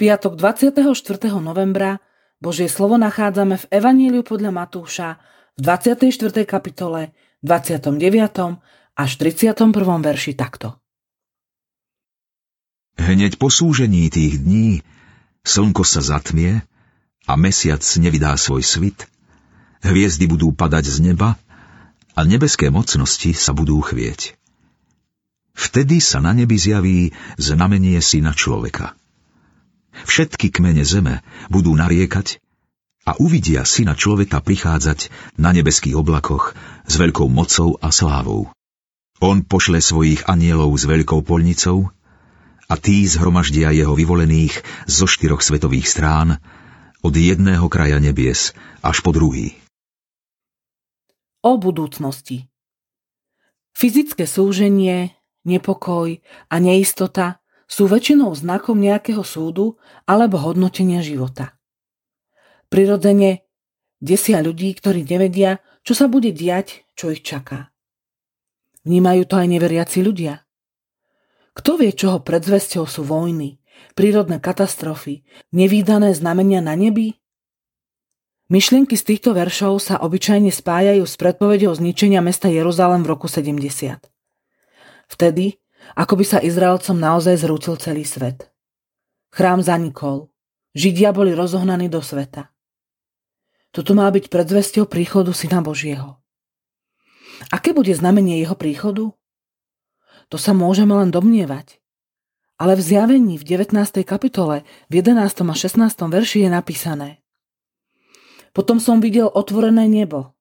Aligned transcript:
piatok 0.00 0.40
24. 0.40 0.80
novembra 1.44 2.00
Božie 2.40 2.72
slovo 2.72 2.96
nachádzame 2.96 3.60
v 3.60 3.68
Evaníliu 3.68 4.24
podľa 4.24 4.48
Matúša 4.48 5.20
v 5.60 5.68
24. 5.68 6.48
kapitole 6.48 7.12
29. 7.44 8.00
až 8.96 9.10
31. 9.20 9.60
verši 10.00 10.32
takto. 10.32 10.80
Hneď 12.96 13.36
po 13.36 13.52
súžení 13.52 14.08
tých 14.08 14.40
dní 14.40 14.80
slnko 15.44 15.84
sa 15.84 16.00
zatmie 16.00 16.64
a 17.28 17.32
mesiac 17.36 17.84
nevydá 18.00 18.40
svoj 18.40 18.64
svit, 18.64 19.04
hviezdy 19.84 20.24
budú 20.24 20.56
padať 20.56 20.88
z 20.88 21.12
neba 21.12 21.36
a 22.16 22.20
nebeské 22.24 22.72
mocnosti 22.72 23.36
sa 23.36 23.52
budú 23.52 23.84
chvieť. 23.84 24.32
Vtedy 25.52 26.00
sa 26.00 26.24
na 26.24 26.32
nebi 26.32 26.56
zjaví 26.56 27.12
znamenie 27.36 28.00
syna 28.00 28.32
človeka. 28.32 28.96
Všetky 29.92 30.54
kmene 30.54 30.86
zeme 30.86 31.22
budú 31.52 31.74
nariekať 31.74 32.40
a 33.08 33.16
uvidia 33.18 33.64
syna 33.64 33.96
človeka 33.96 34.44
prichádzať 34.44 35.10
na 35.40 35.50
nebeských 35.50 35.96
oblakoch 35.96 36.54
s 36.86 36.94
veľkou 36.94 37.26
mocou 37.26 37.80
a 37.80 37.90
slávou. 37.90 38.52
On 39.20 39.44
pošle 39.44 39.82
svojich 39.84 40.24
anielov 40.30 40.72
s 40.78 40.88
veľkou 40.88 41.26
polnicou 41.26 41.92
a 42.70 42.74
tí 42.78 43.02
zhromaždia 43.04 43.74
jeho 43.74 43.92
vyvolených 43.98 44.62
zo 44.86 45.10
štyroch 45.10 45.42
svetových 45.42 45.90
strán, 45.90 46.38
od 47.00 47.16
jedného 47.16 47.64
kraja 47.72 47.96
nebies 47.96 48.52
až 48.84 49.00
po 49.00 49.10
druhý. 49.10 49.56
O 51.40 51.56
budúcnosti 51.56 52.46
Fyzické 53.72 54.28
súženie, 54.28 55.16
nepokoj 55.48 56.20
a 56.52 56.54
neistota 56.60 57.39
sú 57.70 57.86
väčšinou 57.86 58.34
znakom 58.34 58.82
nejakého 58.82 59.22
súdu 59.22 59.78
alebo 60.02 60.42
hodnotenia 60.42 61.06
života. 61.06 61.54
Prirodzene 62.66 63.46
desia 64.02 64.42
ľudí, 64.42 64.74
ktorí 64.74 65.06
nevedia, 65.06 65.62
čo 65.86 65.94
sa 65.94 66.10
bude 66.10 66.34
diať, 66.34 66.82
čo 66.98 67.14
ich 67.14 67.22
čaká. 67.22 67.70
Vnímajú 68.82 69.22
to 69.30 69.34
aj 69.38 69.46
neveriaci 69.46 70.02
ľudia. 70.02 70.42
Kto 71.54 71.78
vie, 71.78 71.94
čoho 71.94 72.24
predzvesťou 72.24 72.84
sú 72.90 73.06
vojny, 73.06 73.62
prírodné 73.94 74.42
katastrofy, 74.42 75.22
nevýdané 75.54 76.10
znamenia 76.16 76.64
na 76.64 76.74
nebi? 76.74 77.20
Myšlienky 78.50 78.98
z 78.98 79.14
týchto 79.14 79.30
veršov 79.30 79.78
sa 79.78 79.94
obyčajne 80.02 80.50
spájajú 80.50 81.06
s 81.06 81.14
predpovedou 81.14 81.70
zničenia 81.70 82.18
mesta 82.18 82.50
Jeruzalem 82.50 83.06
v 83.06 83.14
roku 83.14 83.30
70. 83.30 83.62
Vtedy, 85.06 85.62
ako 85.96 86.14
by 86.20 86.24
sa 86.26 86.38
Izraelcom 86.38 86.96
naozaj 86.98 87.42
zrútil 87.42 87.74
celý 87.80 88.04
svet. 88.06 88.50
Chrám 89.30 89.62
zanikol. 89.62 90.30
Židia 90.74 91.10
boli 91.10 91.34
rozohnaní 91.34 91.90
do 91.90 91.98
sveta. 91.98 92.50
Toto 93.70 93.94
má 93.94 94.06
byť 94.10 94.30
predzvesťou 94.30 94.86
príchodu 94.86 95.30
Syna 95.30 95.62
Božieho. 95.62 96.18
Aké 97.54 97.70
bude 97.70 97.94
znamenie 97.94 98.42
jeho 98.42 98.58
príchodu? 98.58 99.14
To 100.30 100.36
sa 100.38 100.54
môžeme 100.54 100.94
len 100.94 101.10
domnievať. 101.10 101.78
Ale 102.60 102.76
v 102.76 102.82
zjavení 102.84 103.40
v 103.40 103.44
19. 103.46 103.72
kapitole 104.04 104.68
v 104.92 104.92
11. 105.00 105.48
a 105.48 105.54
16. 105.56 105.80
verši 106.12 106.44
je 106.44 106.50
napísané 106.52 107.08
Potom 108.52 108.76
som 108.82 109.00
videl 109.00 109.30
otvorené 109.32 109.88
nebo. 109.88 110.36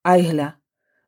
Aj 0.00 0.16
hľa, 0.16 0.56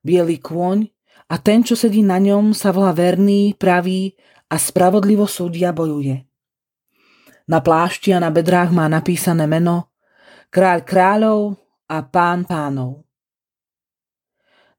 biely 0.05 0.37
kôň 0.37 0.93
a 1.31 1.35
ten, 1.39 1.63
čo 1.63 1.79
sedí 1.79 2.03
na 2.03 2.19
ňom, 2.19 2.51
sa 2.51 2.75
volá 2.75 2.91
verný, 2.91 3.55
pravý 3.55 4.19
a 4.51 4.59
spravodlivo 4.59 5.31
súdia 5.31 5.71
bojuje. 5.71 6.27
Na 7.47 7.63
plášti 7.63 8.11
a 8.11 8.19
na 8.19 8.35
bedrách 8.35 8.75
má 8.75 8.91
napísané 8.91 9.47
meno 9.47 9.95
Kráľ 10.51 10.83
kráľov 10.83 11.41
a 11.87 12.03
pán 12.03 12.43
pánov. 12.43 13.07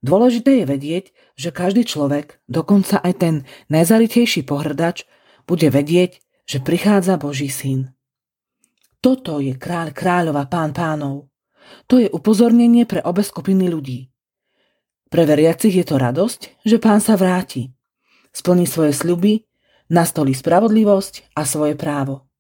Dôležité 0.03 0.59
je 0.59 0.65
vedieť, 0.67 1.05
že 1.39 1.55
každý 1.55 1.87
človek, 1.87 2.43
dokonca 2.51 2.99
aj 2.99 3.13
ten 3.15 3.35
najzaritejší 3.71 4.43
pohrdač, 4.43 5.07
bude 5.47 5.71
vedieť, 5.71 6.19
že 6.43 6.59
prichádza 6.59 7.15
Boží 7.15 7.47
syn. 7.47 7.95
Toto 8.99 9.39
je 9.39 9.55
kráľ 9.55 9.95
kráľov 9.95 10.35
a 10.43 10.45
pán 10.51 10.75
pánov. 10.75 11.31
To 11.87 12.03
je 12.03 12.11
upozornenie 12.11 12.83
pre 12.83 12.99
obe 12.99 13.23
skupiny 13.23 13.71
ľudí. 13.71 14.10
Pre 15.11 15.23
veriacich 15.27 15.75
je 15.75 15.83
to 15.83 15.99
radosť, 15.99 16.63
že 16.63 16.79
pán 16.79 17.03
sa 17.03 17.19
vráti. 17.19 17.75
Splní 18.31 18.63
svoje 18.63 18.95
sľuby, 18.95 19.43
nastolí 19.91 20.31
spravodlivosť 20.31 21.35
a 21.35 21.43
svoje 21.43 21.75
právo. 21.75 22.31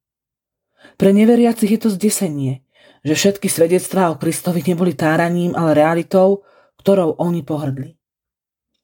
Pre 0.95 1.11
neveriacich 1.11 1.77
je 1.77 1.79
to 1.83 1.91
zdesenie, 1.91 2.63
že 3.03 3.13
všetky 3.13 3.51
svedectvá 3.51 4.07
o 4.07 4.15
Kristovi 4.15 4.63
neboli 4.63 4.95
táraním, 4.95 5.51
ale 5.51 5.75
realitou, 5.75 6.47
ktorou 6.79 7.19
oni 7.19 7.43
pohrdli. 7.43 7.99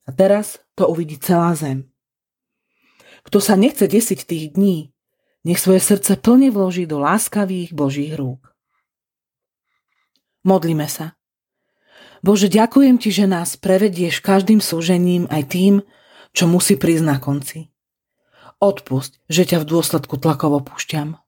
A 0.03 0.11
teraz 0.11 0.59
to 0.75 0.91
uvidí 0.91 1.15
celá 1.17 1.55
zem. 1.55 1.87
Kto 3.23 3.39
sa 3.39 3.59
nechce 3.59 3.87
desiť 3.87 4.19
tých 4.23 4.45
dní, 4.55 4.91
nech 5.47 5.59
svoje 5.59 5.79
srdce 5.79 6.19
plne 6.19 6.51
vloží 6.51 6.83
do 6.83 6.99
láskavých 6.99 7.71
Božích 7.71 8.15
rúk. 8.15 8.51
Modlíme 10.43 10.87
sa. 10.87 11.16
Bože, 12.25 12.49
ďakujem 12.49 12.97
Ti, 12.97 13.09
že 13.13 13.25
nás 13.29 13.57
prevedieš 13.57 14.21
každým 14.25 14.61
súžením 14.61 15.29
aj 15.29 15.43
tým, 15.53 15.73
čo 16.33 16.49
musí 16.49 16.77
prísť 16.77 17.05
na 17.05 17.17
konci. 17.21 17.69
Odpusť, 18.57 19.21
že 19.29 19.45
ťa 19.45 19.61
v 19.61 19.69
dôsledku 19.69 20.17
tlakov 20.17 20.65
opúšťam. 20.65 21.21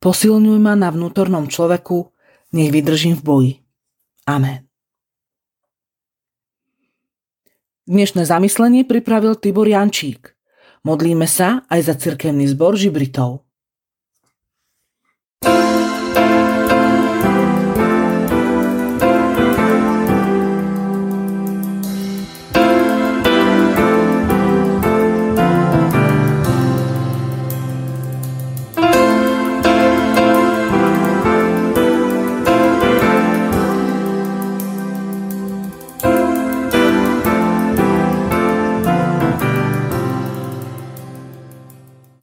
Posilňuj 0.00 0.58
ma 0.58 0.74
na 0.74 0.88
vnútornom 0.88 1.46
človeku, 1.46 2.10
nech 2.56 2.72
vydržím 2.72 3.20
v 3.20 3.22
boji. 3.22 3.52
Amen. 4.24 4.66
Dnešné 7.82 8.24
zamyslenie 8.24 8.86
pripravil 8.86 9.36
Tibor 9.36 9.68
Jančík. 9.68 10.32
Modlíme 10.82 11.28
sa 11.28 11.66
aj 11.70 11.80
za 11.86 11.94
cirkevný 11.98 12.48
zbor 12.50 12.74
Žibritov. 12.78 13.44